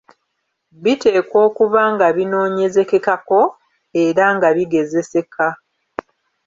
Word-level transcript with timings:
Biteekwa 0.83 1.37
okuba 1.47 1.81
nga 1.93 2.07
binoonyerezekekako 2.15 3.41
era 4.03 4.25
nga 4.35 4.49
bigezeseka. 4.55 5.47